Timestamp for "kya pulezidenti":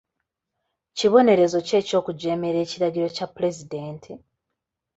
3.15-4.11